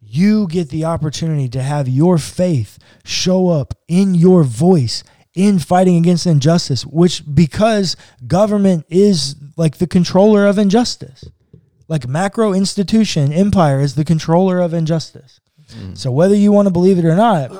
You 0.00 0.48
get 0.48 0.70
the 0.70 0.86
opportunity 0.86 1.48
to 1.50 1.62
have 1.62 1.88
your 1.88 2.18
faith 2.18 2.78
show 3.04 3.48
up 3.48 3.74
in 3.86 4.14
your 4.14 4.42
voice 4.42 5.04
in 5.34 5.58
fighting 5.58 5.96
against 5.96 6.26
injustice, 6.26 6.84
which 6.84 7.22
because 7.32 7.96
government 8.26 8.84
is 8.88 9.36
like 9.60 9.76
the 9.76 9.86
controller 9.86 10.46
of 10.46 10.56
injustice. 10.56 11.22
Like 11.86 12.08
macro 12.08 12.54
institution, 12.54 13.30
empire 13.30 13.80
is 13.80 13.94
the 13.94 14.06
controller 14.06 14.58
of 14.58 14.72
injustice. 14.72 15.38
Mm. 15.72 15.98
So 15.98 16.10
whether 16.10 16.34
you 16.34 16.50
want 16.50 16.66
to 16.66 16.72
believe 16.72 16.98
it 16.98 17.04
or 17.04 17.14
not, 17.14 17.52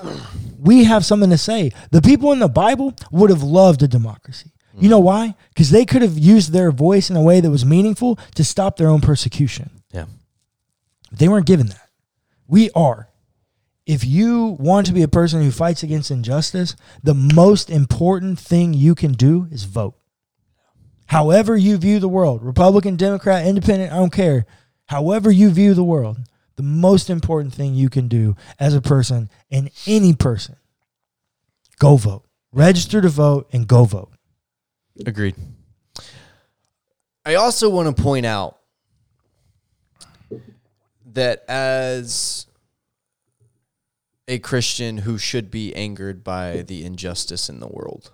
we 0.58 0.84
have 0.84 1.04
something 1.04 1.28
to 1.28 1.36
say. 1.36 1.72
The 1.90 2.00
people 2.00 2.32
in 2.32 2.38
the 2.38 2.48
Bible 2.48 2.94
would 3.10 3.28
have 3.28 3.42
loved 3.42 3.82
a 3.82 3.88
democracy. 3.88 4.50
You 4.78 4.86
mm. 4.86 4.92
know 4.92 5.00
why? 5.00 5.34
Because 5.50 5.70
they 5.70 5.84
could 5.84 6.00
have 6.00 6.16
used 6.18 6.52
their 6.52 6.72
voice 6.72 7.10
in 7.10 7.16
a 7.16 7.22
way 7.22 7.40
that 7.40 7.50
was 7.50 7.66
meaningful 7.66 8.18
to 8.34 8.44
stop 8.44 8.78
their 8.78 8.88
own 8.88 9.02
persecution. 9.02 9.82
Yeah. 9.92 10.06
They 11.12 11.28
weren't 11.28 11.46
given 11.46 11.66
that. 11.66 11.90
We 12.48 12.70
are. 12.70 13.08
If 13.84 14.06
you 14.06 14.56
want 14.58 14.86
to 14.86 14.94
be 14.94 15.02
a 15.02 15.08
person 15.08 15.42
who 15.42 15.50
fights 15.50 15.82
against 15.82 16.10
injustice, 16.10 16.76
the 17.02 17.14
most 17.14 17.68
important 17.68 18.38
thing 18.38 18.72
you 18.72 18.94
can 18.94 19.12
do 19.12 19.48
is 19.50 19.64
vote. 19.64 19.99
However, 21.10 21.56
you 21.56 21.76
view 21.76 21.98
the 21.98 22.08
world 22.08 22.40
Republican, 22.40 22.94
Democrat, 22.94 23.44
Independent, 23.44 23.92
I 23.92 23.96
don't 23.96 24.12
care. 24.12 24.46
However, 24.86 25.28
you 25.28 25.50
view 25.50 25.74
the 25.74 25.82
world, 25.82 26.18
the 26.54 26.62
most 26.62 27.10
important 27.10 27.52
thing 27.52 27.74
you 27.74 27.90
can 27.90 28.06
do 28.06 28.36
as 28.60 28.76
a 28.76 28.80
person 28.80 29.28
and 29.50 29.70
any 29.88 30.14
person 30.14 30.54
go 31.80 31.96
vote. 31.96 32.22
Register 32.52 33.00
to 33.00 33.08
vote 33.08 33.48
and 33.52 33.66
go 33.66 33.82
vote. 33.82 34.12
Agreed. 35.04 35.34
I 37.24 37.34
also 37.34 37.68
want 37.68 37.96
to 37.96 38.00
point 38.00 38.24
out 38.24 38.60
that 41.06 41.44
as 41.48 42.46
a 44.28 44.38
Christian 44.38 44.98
who 44.98 45.18
should 45.18 45.50
be 45.50 45.74
angered 45.74 46.22
by 46.22 46.62
the 46.62 46.84
injustice 46.84 47.48
in 47.48 47.58
the 47.58 47.66
world, 47.66 48.12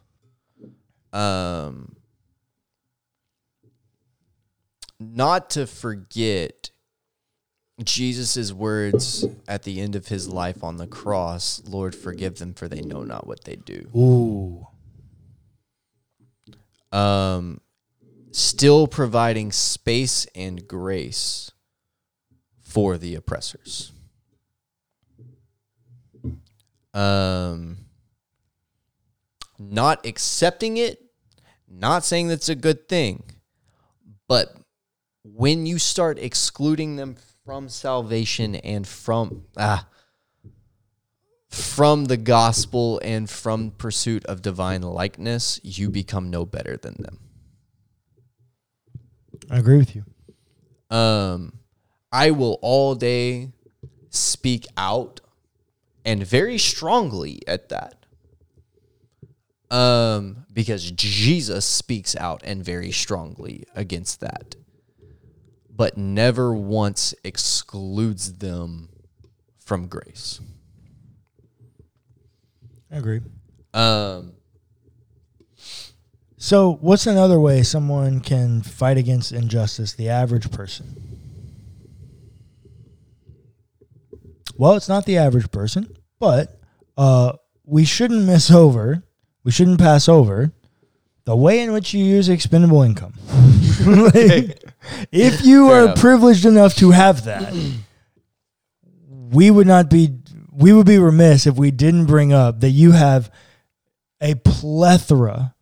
um, 1.13 1.97
not 4.99 5.51
to 5.51 5.67
forget 5.67 6.71
Jesus' 7.85 8.53
words 8.53 9.27
at 9.47 9.65
the 9.65 9.81
end 9.81 9.95
of 9.95 10.09
his 10.09 10.29
life 10.29 10.65
on 10.65 10.79
the 10.79 10.87
cross 10.87 11.63
Lord, 11.67 11.95
forgive 11.95 12.39
them, 12.39 12.55
for 12.55 12.69
they 12.69 12.81
know 12.81 13.03
not 13.03 13.27
what 13.27 13.45
they 13.45 13.57
do. 13.57 13.89
Ooh. 13.95 14.67
um, 16.97 17.61
still 18.33 18.87
providing 18.87 19.53
space 19.53 20.27
and 20.35 20.67
grace 20.67 21.51
for 22.61 22.97
the 22.97 23.15
oppressors. 23.15 23.93
Um, 26.95 27.79
not 29.59 30.07
accepting 30.07 30.79
it, 30.79 31.03
not 31.69 32.05
saying 32.05 32.29
that's 32.29 32.49
a 32.49 32.55
good 32.55 32.89
thing, 32.89 33.23
but 34.29 34.57
when 35.35 35.67
you 35.67 35.79
start 35.79 36.19
excluding 36.19 36.97
them 36.97 37.17
from 37.45 37.69
salvation 37.69 38.55
and 38.57 38.87
from 38.87 39.45
ah 39.57 39.87
from 41.49 42.05
the 42.05 42.17
gospel 42.17 43.01
and 43.03 43.31
from 43.31 43.71
pursuit 43.71 44.25
of 44.27 44.43
divine 44.43 44.83
likeness, 44.83 45.59
you 45.63 45.91
become 45.91 46.29
no 46.31 46.45
better 46.45 46.77
than 46.77 46.95
them. 46.99 47.19
I 49.51 49.59
agree 49.59 49.79
with 49.79 49.95
you. 49.97 50.05
Um, 50.95 51.53
I 52.13 52.31
will 52.33 52.59
all 52.63 52.95
day 52.95 53.53
speak 54.11 54.67
out 54.77 55.21
and 56.05 56.27
very 56.27 56.59
strongly 56.59 57.41
at 57.47 57.69
that. 57.71 58.07
Um, 59.71 60.47
because 60.53 60.91
Jesus 60.93 61.65
speaks 61.65 62.15
out 62.17 62.43
and 62.45 62.65
very 62.65 62.93
strongly 62.93 63.65
against 63.75 64.21
that, 64.21 64.55
but 65.77 65.97
never 65.99 66.55
once 66.55 67.15
excludes 67.23 68.35
them 68.39 68.89
from 69.59 69.89
grace. 69.89 70.41
I 72.91 72.97
agree. 72.97 73.21
Um, 73.75 74.33
So, 76.39 76.75
what's 76.81 77.07
another 77.07 77.41
way 77.41 77.63
someone 77.63 78.21
can 78.21 78.63
fight 78.63 78.97
against 78.97 79.33
injustice, 79.33 79.95
the 79.95 80.09
average 80.09 80.51
person? 80.51 80.95
Well, 84.57 84.75
it's 84.75 84.89
not 84.89 85.05
the 85.05 85.19
average 85.19 85.51
person, 85.51 85.95
but 86.19 86.59
uh, 86.97 87.33
we 87.65 87.85
shouldn't 87.85 88.25
miss 88.25 88.51
over, 88.51 89.03
we 89.45 89.51
shouldn't 89.51 89.81
pass 89.81 90.09
over 90.09 90.53
the 91.25 91.37
way 91.37 91.61
in 91.61 91.73
which 91.73 91.93
you 91.93 92.05
use 92.05 92.29
expendable 92.29 92.83
income. 92.83 93.15
Like, 93.87 94.63
if 95.13 95.45
you 95.45 95.69
Fair 95.69 95.77
are 95.81 95.85
enough. 95.85 95.99
privileged 95.99 96.45
enough 96.45 96.75
to 96.77 96.91
have 96.93 97.25
that, 97.25 97.53
we 99.09 99.51
would 99.51 99.67
not 99.67 99.91
be 99.91 100.11
we 100.53 100.73
would 100.73 100.87
be 100.87 100.99
remiss 100.99 101.47
if 101.47 101.57
we 101.57 101.71
didn't 101.71 102.07
bring 102.07 102.33
up 102.33 102.61
that 102.61 102.71
you 102.71 102.93
have 102.93 103.31
a 104.21 104.35
plethora 104.37 105.55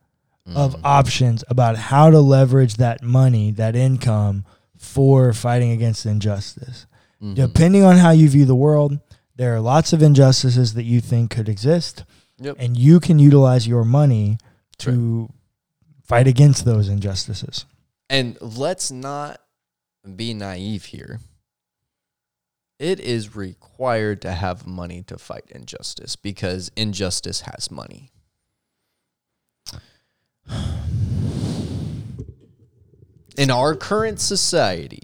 of 0.47 0.77
options 0.85 1.43
about 1.49 1.77
how 1.77 2.11
to 2.11 2.21
leverage 2.21 2.75
that 2.77 3.03
money, 3.03 3.51
that 3.51 3.75
income 3.75 4.45
for 4.77 5.33
fighting 5.33 5.71
against 5.73 6.05
injustice. 6.07 6.87
mhm. 7.21 7.35
Depending 7.35 7.83
on 7.83 7.97
how 7.97 8.11
you 8.11 8.29
view 8.29 8.45
the 8.45 8.55
world, 8.55 8.99
there 9.37 9.55
are 9.55 9.61
lots 9.61 9.93
of 9.95 10.03
injustices 10.03 10.75
that 10.75 10.85
you 10.85 11.01
think 11.01 11.31
could 11.31 11.49
exist, 11.49 12.05
Yep. 12.41 12.57
and 12.59 12.77
you 12.77 13.01
can 13.01 13.19
utilize 13.19 13.67
your 13.67 13.85
money 13.85 14.37
to 14.79 15.31
fight 16.05 16.27
against 16.29 16.65
those 16.67 16.89
injustices. 16.91 17.65
And 18.09 18.37
let's 18.41 18.91
not 18.91 19.41
be 20.17 20.35
naive 20.35 20.87
here. 20.87 21.21
It 22.79 23.01
is 23.01 23.37
required 23.37 24.21
to 24.23 24.33
have 24.33 24.67
money 24.67 25.03
to 25.05 25.17
fight 25.17 25.45
injustice 25.49 26.17
because 26.17 26.71
injustice 26.77 27.43
has 27.43 27.71
money. 27.71 28.11
In 33.37 33.51
our 33.51 33.75
current 33.75 34.21
society, 34.21 35.03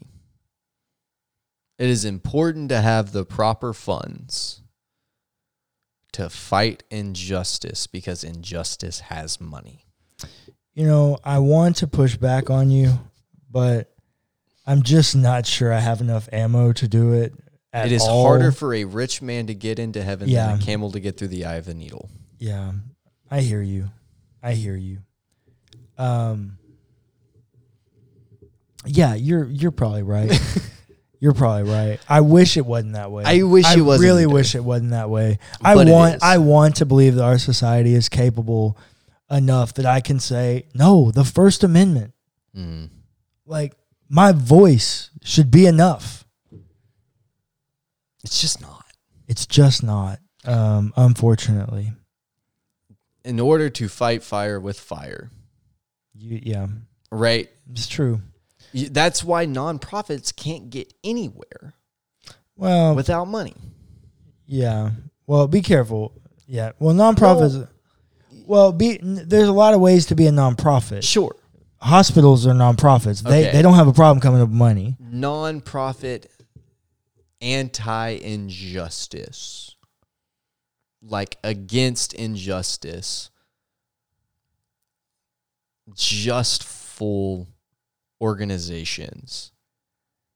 it 1.79 1.89
is 1.89 2.05
important 2.05 2.69
to 2.69 2.81
have 2.81 3.13
the 3.13 3.25
proper 3.25 3.73
funds 3.73 4.61
to 6.13 6.29
fight 6.29 6.83
injustice 6.91 7.87
because 7.87 8.23
injustice 8.23 9.01
has 9.01 9.41
money. 9.41 9.87
You 10.75 10.87
know, 10.87 11.19
I 11.25 11.39
want 11.41 11.77
to 11.77 11.87
push 11.87 12.17
back 12.17 12.49
on 12.51 12.71
you, 12.71 12.99
but 13.51 13.93
I'm 14.67 14.83
just 14.83 15.17
not 15.17 15.47
sure 15.47 15.73
I 15.73 15.81
have 15.81 16.01
enough 16.01 16.29
ammo 16.33 16.73
to 16.75 16.89
do 16.89 17.13
it. 17.13 17.35
At 17.73 17.87
it 17.87 17.93
is 17.93 18.03
all. 18.03 18.25
harder 18.25 18.51
for 18.53 18.75
a 18.75 18.85
rich 18.85 19.21
man 19.23 19.47
to 19.49 19.55
get 19.55 19.79
into 19.79 20.03
heaven 20.03 20.29
Yeah. 20.29 20.47
than 20.53 20.61
a 20.61 20.63
camel 20.63 20.91
to 20.93 21.01
get 21.01 21.17
through 21.17 21.29
the 21.29 21.45
eye 21.45 21.55
of 21.57 21.67
the 21.67 21.75
needle. 21.75 22.09
Yeah, 22.39 22.73
I 23.31 23.41
hear 23.41 23.63
you. 23.63 23.91
I 24.43 24.53
hear 24.55 24.75
you. 24.77 24.99
Um, 25.99 26.59
yeah, 28.87 29.15
you're 29.15 29.45
you're 29.45 29.71
probably 29.71 30.03
right. 30.03 30.33
you're 31.21 31.35
probably 31.35 31.71
right. 31.71 32.01
I 32.09 32.23
wish 32.23 32.57
it 32.57 32.65
wasn't 32.65 32.95
that 32.95 33.11
way. 33.11 33.25
I 33.27 33.43
wish 33.43 33.67
I 33.67 33.77
it 33.79 33.83
wasn't 33.83 34.07
really 34.07 34.27
wish 34.27 34.55
it 34.55 34.65
wasn't 34.65 34.91
that 34.91 35.11
way. 35.11 35.39
I 35.63 35.75
But 35.75 35.89
want. 35.89 36.23
I 36.23 36.39
want 36.39 36.77
to 36.77 36.87
believe 36.87 37.17
that 37.17 37.25
our 37.25 37.39
society 37.39 37.95
is 37.95 38.09
capable 38.09 38.79
enough 39.31 39.75
that 39.75 39.87
I 39.87 40.01
can 40.01 40.19
say 40.21 40.67
no. 40.75 41.11
The 41.11 41.25
First 41.25 41.63
Amendment, 41.65 42.13
Mm. 42.57 42.91
like 43.47 43.75
my 44.09 44.33
voice, 44.33 45.11
should 45.23 45.51
be 45.51 45.67
enough. 45.67 46.25
It's 48.25 48.41
just 48.41 48.61
not. 48.61 48.85
It's 49.29 49.47
just 49.47 49.83
not. 49.83 50.19
Um, 50.45 50.93
unfortunately, 50.97 51.93
In 53.25 53.39
order 53.39 53.69
to 53.71 53.89
fight 53.89 54.23
fire 54.23 54.59
with 54.59 54.81
fire, 54.81 55.31
you, 56.15 56.41
yeah, 56.43 56.67
right? 57.13 57.49
it's 57.71 57.87
true. 57.87 58.21
That's 58.73 59.23
why 59.25 59.47
nonprofits 59.47 60.35
can't 60.35 60.71
get 60.71 60.93
anywhere 61.05 61.75
Well, 62.57 62.95
without 62.95 63.27
money. 63.27 63.55
Yeah. 64.47 64.91
Well, 65.27 65.47
be 65.49 65.61
careful. 65.63 66.13
Yeah. 66.47 66.73
Well, 66.79 66.95
nonprofits. 66.95 67.55
Well, 67.59 67.69
be 68.73 68.99
there's 69.03 69.49
a 69.49 69.53
lot 69.53 69.75
of 69.75 69.81
ways 69.81 70.07
to 70.07 70.15
be 70.15 70.27
a 70.27 70.31
nonprofit. 70.31 71.03
Sure. 71.03 71.35
Hospitals 71.79 72.47
are 72.47 72.53
nonprofits. 72.53 73.23
They 73.23 73.51
they 73.51 73.63
don't 73.63 73.75
have 73.75 73.89
a 73.89 73.93
problem 73.93 74.21
coming 74.21 74.41
up 74.41 74.49
with 74.49 74.57
money. 74.57 74.97
Nonprofit 75.03 76.27
anti 77.41 78.09
injustice, 78.09 79.77
like 81.01 81.39
against 81.43 82.13
injustice, 82.13 83.31
just 85.95 86.65
full 86.65 87.49
organizations. 88.21 89.53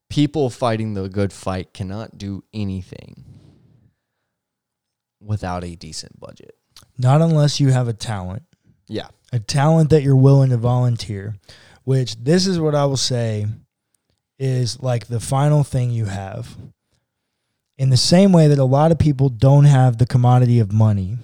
People 0.09 0.51
fighting 0.51 0.95
the 0.95 1.09
good 1.09 1.33
fight 1.33 1.75
cannot 1.75 2.17
do 2.17 2.45
anything 2.55 3.25
without 5.21 5.65
a 5.65 5.75
decent 5.75 6.19
budget. 6.21 6.57
Not 6.99 7.21
unless 7.21 7.61
you 7.61 7.71
have 7.71 7.89
a 7.89 7.93
talent, 7.93 8.43
Yeah. 8.89 9.09
a 9.33 9.39
talent 9.39 9.91
that 9.91 10.03
you're 10.03 10.17
willing 10.17 10.51
to 10.51 10.57
volunteer. 10.57 11.37
Which 11.85 12.17
this 12.17 12.47
is 12.47 12.59
what 12.59 12.75
I 12.75 12.87
will 12.87 12.97
say 12.97 13.47
is 14.39 14.81
like 14.81 15.07
the 15.07 15.21
final 15.21 15.65
thing 15.65 15.91
you 15.91 16.07
have. 16.07 16.57
In 17.77 17.91
the 17.91 17.97
same 17.97 18.33
way 18.33 18.47
that 18.49 18.59
a 18.59 18.65
lot 18.65 18.93
of 18.93 18.99
people 18.99 19.29
don't 19.29 19.65
have 19.65 19.99
the 19.99 20.07
commodity 20.07 20.61
of 20.61 20.73
money, 20.73 21.19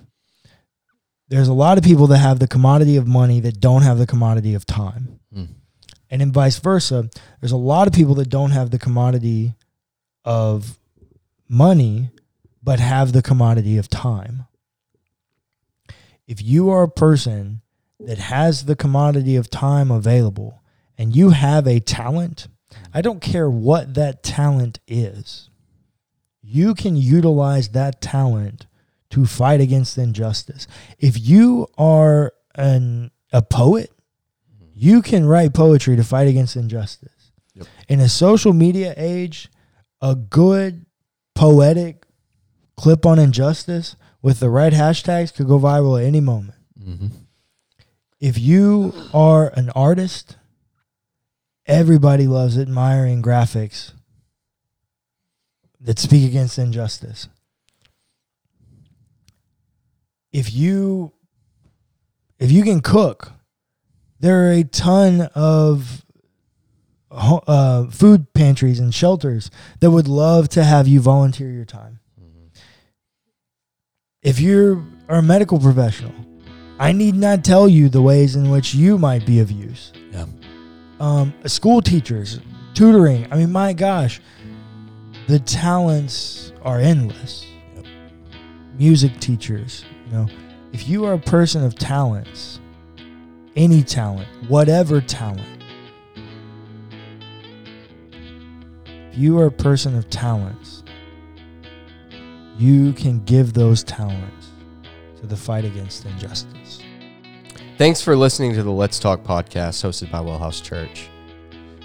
there's 1.28 1.48
a 1.48 1.54
lot 1.54 1.78
of 1.78 1.84
people 1.84 2.08
that 2.08 2.18
have 2.18 2.40
the 2.40 2.48
commodity 2.48 2.96
of 2.96 3.06
money 3.06 3.40
that 3.40 3.60
don't 3.60 3.82
have 3.82 3.98
the 3.98 4.06
commodity 4.06 4.54
of 4.54 4.66
time. 4.66 5.20
Mm. 5.34 5.48
And 6.10 6.20
then 6.20 6.32
vice 6.32 6.58
versa, 6.58 7.08
there's 7.40 7.52
a 7.52 7.56
lot 7.56 7.86
of 7.86 7.92
people 7.94 8.16
that 8.16 8.28
don't 8.28 8.50
have 8.50 8.70
the 8.70 8.78
commodity 8.80 9.54
of 10.24 10.76
money, 11.48 12.10
but 12.62 12.80
have 12.80 13.12
the 13.12 13.22
commodity 13.22 13.78
of 13.78 13.88
time. 13.88 14.46
If 16.30 16.40
you 16.40 16.70
are 16.70 16.84
a 16.84 16.88
person 16.88 17.60
that 17.98 18.18
has 18.18 18.66
the 18.66 18.76
commodity 18.76 19.34
of 19.34 19.50
time 19.50 19.90
available 19.90 20.62
and 20.96 21.14
you 21.14 21.30
have 21.30 21.66
a 21.66 21.80
talent, 21.80 22.46
I 22.94 23.02
don't 23.02 23.20
care 23.20 23.50
what 23.50 23.94
that 23.94 24.22
talent 24.22 24.78
is, 24.86 25.50
you 26.40 26.76
can 26.76 26.94
utilize 26.94 27.70
that 27.70 28.00
talent 28.00 28.68
to 29.10 29.26
fight 29.26 29.60
against 29.60 29.98
injustice. 29.98 30.68
If 31.00 31.18
you 31.18 31.66
are 31.76 32.32
an 32.54 33.10
a 33.32 33.42
poet, 33.42 33.90
you 34.72 35.02
can 35.02 35.26
write 35.26 35.52
poetry 35.52 35.96
to 35.96 36.04
fight 36.04 36.28
against 36.28 36.54
injustice. 36.54 37.32
Yep. 37.54 37.66
In 37.88 37.98
a 37.98 38.08
social 38.08 38.52
media 38.52 38.94
age, 38.96 39.50
a 40.00 40.14
good 40.14 40.86
poetic 41.34 42.06
clip 42.76 43.04
on 43.04 43.18
injustice 43.18 43.96
with 44.22 44.40
the 44.40 44.50
right 44.50 44.72
hashtags 44.72 45.34
could 45.34 45.48
go 45.48 45.58
viral 45.58 46.00
at 46.00 46.06
any 46.06 46.20
moment. 46.20 46.54
Mm-hmm. 46.78 47.06
If 48.20 48.38
you 48.38 48.92
are 49.14 49.48
an 49.54 49.70
artist, 49.70 50.36
everybody 51.66 52.26
loves 52.26 52.58
admiring 52.58 53.22
graphics 53.22 53.92
that 55.80 55.98
speak 55.98 56.28
against 56.28 56.58
injustice. 56.58 57.28
If 60.32 60.52
you 60.52 61.12
if 62.38 62.50
you 62.50 62.62
can 62.62 62.80
cook, 62.80 63.32
there 64.18 64.46
are 64.46 64.52
a 64.52 64.64
ton 64.64 65.22
of 65.34 66.04
uh, 67.10 67.86
food 67.86 68.32
pantries 68.34 68.78
and 68.78 68.94
shelters 68.94 69.50
that 69.80 69.90
would 69.90 70.08
love 70.08 70.48
to 70.50 70.64
have 70.64 70.86
you 70.86 71.00
volunteer 71.00 71.50
your 71.50 71.64
time. 71.64 72.00
If 74.22 74.38
you 74.38 74.86
are 75.08 75.20
a 75.20 75.22
medical 75.22 75.58
professional, 75.58 76.12
I 76.78 76.92
need 76.92 77.14
not 77.14 77.42
tell 77.42 77.66
you 77.66 77.88
the 77.88 78.02
ways 78.02 78.36
in 78.36 78.50
which 78.50 78.74
you 78.74 78.98
might 78.98 79.24
be 79.24 79.40
of 79.40 79.50
use. 79.50 79.94
Yeah. 80.12 80.26
Um, 81.00 81.32
school 81.46 81.80
teachers, 81.80 82.38
tutoring. 82.74 83.26
I 83.32 83.36
mean, 83.36 83.50
my 83.50 83.72
gosh, 83.72 84.20
the 85.26 85.38
talents 85.38 86.52
are 86.60 86.78
endless. 86.78 87.46
Yep. 87.74 87.86
music 88.74 89.18
teachers, 89.20 89.86
you 90.04 90.12
know, 90.12 90.26
if 90.74 90.86
you 90.86 91.06
are 91.06 91.14
a 91.14 91.18
person 91.18 91.64
of 91.64 91.74
talents, 91.76 92.60
any 93.56 93.82
talent, 93.82 94.28
whatever 94.50 95.00
talent, 95.00 95.64
if 99.10 99.16
you 99.16 99.38
are 99.38 99.46
a 99.46 99.50
person 99.50 99.96
of 99.96 100.10
talents, 100.10 100.84
you 102.60 102.92
can 102.92 103.24
give 103.24 103.54
those 103.54 103.82
talents 103.82 104.48
to 105.18 105.26
the 105.26 105.36
fight 105.36 105.64
against 105.64 106.04
injustice. 106.04 106.82
Thanks 107.78 108.02
for 108.02 108.14
listening 108.14 108.52
to 108.52 108.62
the 108.62 108.70
Let's 108.70 108.98
Talk 108.98 109.22
podcast 109.22 109.82
hosted 109.82 110.10
by 110.10 110.18
Wellhouse 110.18 110.62
Church. 110.62 111.08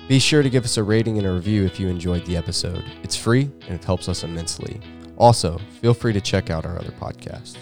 Be 0.10 0.20
sure 0.20 0.44
to 0.44 0.50
give 0.50 0.66
us 0.66 0.76
a 0.76 0.84
rating 0.84 1.18
and 1.18 1.26
a 1.26 1.32
review 1.32 1.64
if 1.64 1.80
you 1.80 1.88
enjoyed 1.88 2.26
the 2.26 2.36
episode. 2.36 2.84
It's 3.04 3.16
free 3.16 3.50
and 3.62 3.76
it 3.76 3.86
helps 3.86 4.10
us 4.10 4.26
immensely. 4.26 4.82
Also, 5.18 5.62
feel 5.80 5.94
free 5.94 6.12
to 6.12 6.20
check 6.20 6.50
out 6.50 6.66
our 6.66 6.78
other 6.78 6.92
podcasts. 6.92 7.56